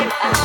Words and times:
music. 0.00 0.39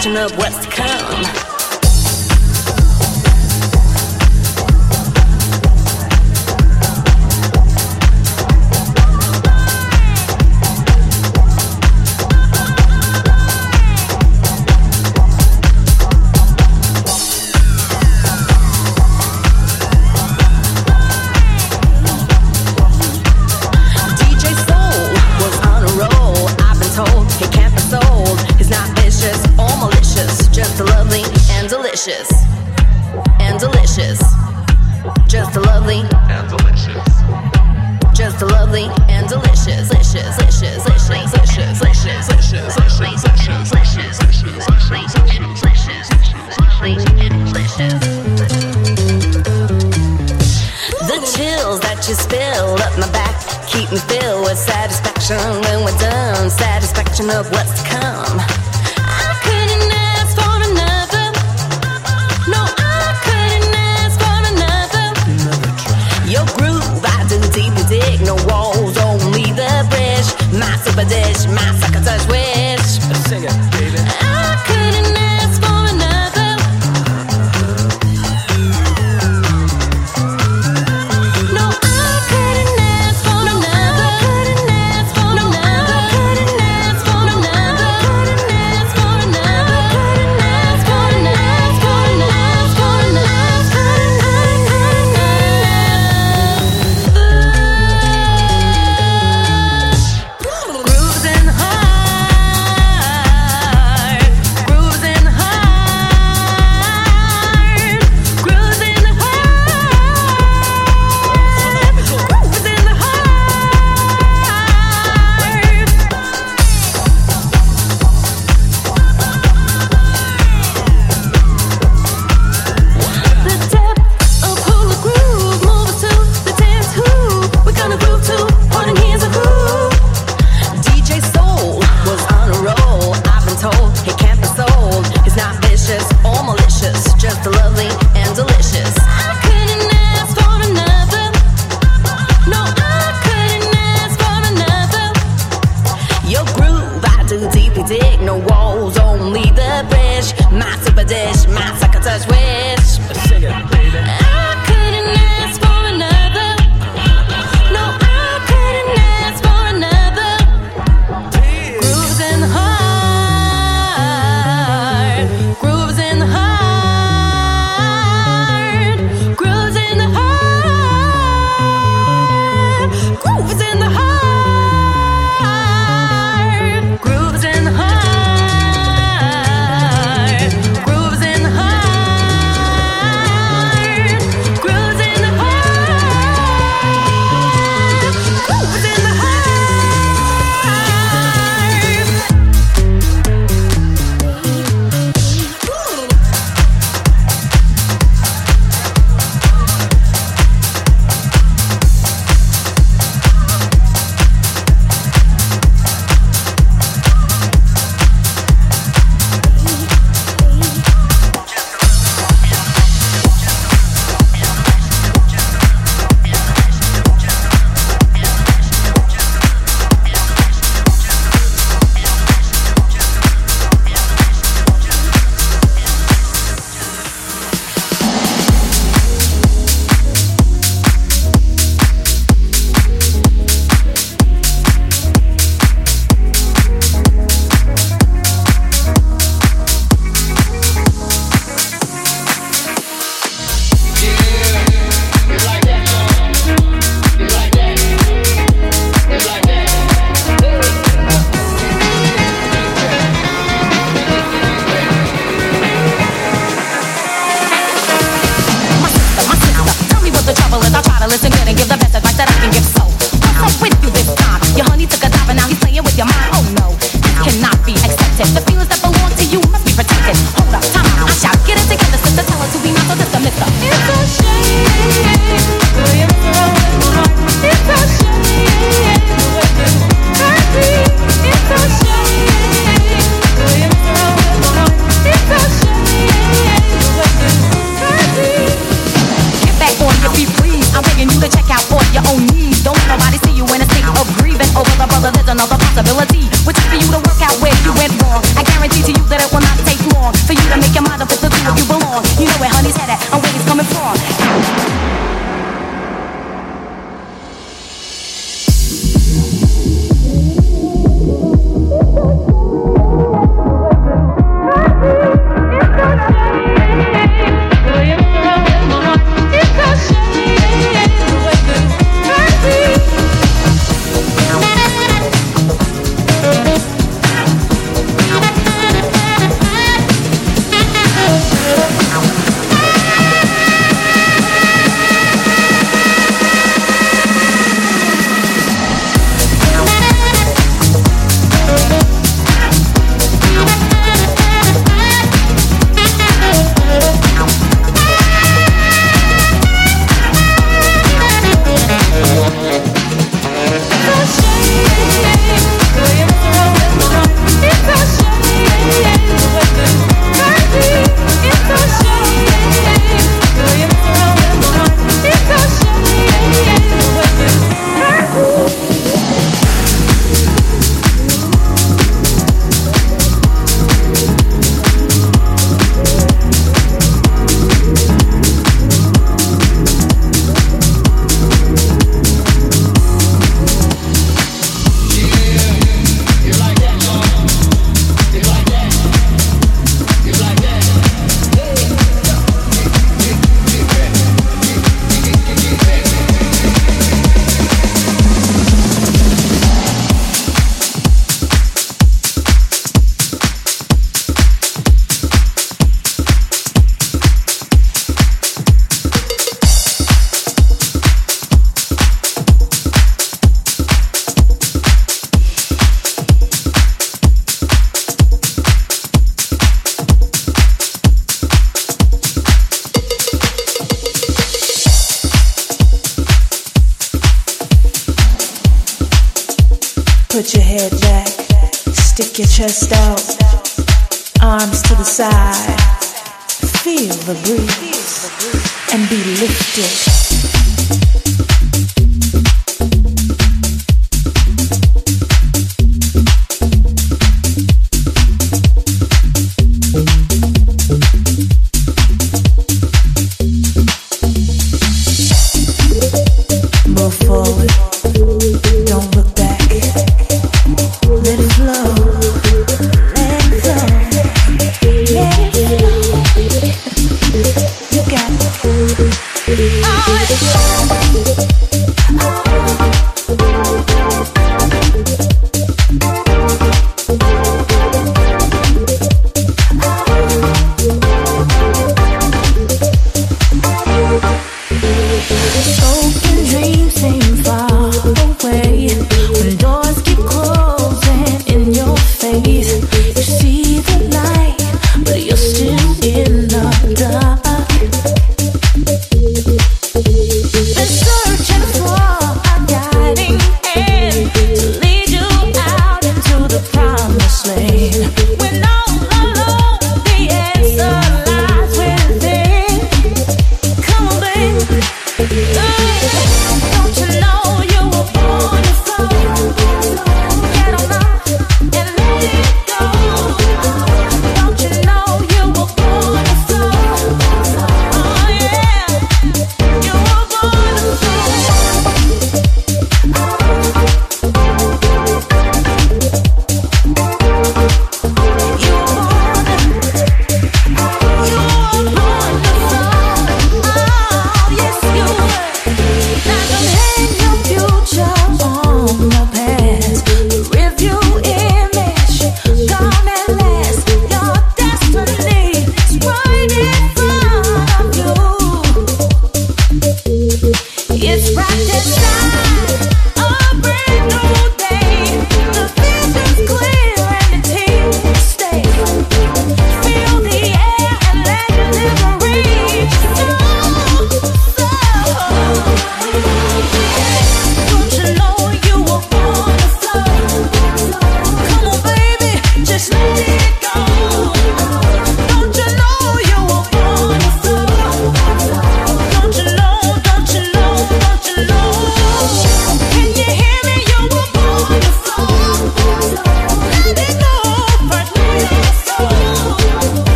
Satisfaction 0.00 0.16
of 0.16 0.38
what's 0.38 0.69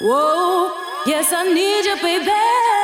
Whoa, 0.00 0.72
yes, 1.04 1.30
I 1.30 1.42
need 1.52 1.84
you, 1.84 1.96
baby. 2.00 2.79